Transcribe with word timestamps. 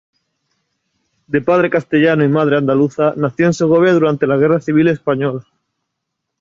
De 1.27 1.41
padre 1.43 1.69
castellano 1.69 2.25
y 2.25 2.27
madre 2.27 2.57
andaluza, 2.57 3.13
nació 3.17 3.45
en 3.45 3.53
Segovia 3.53 3.93
durante 3.93 4.25
la 4.25 4.35
guerra 4.35 4.59
civil 4.59 4.87
española. 4.87 5.43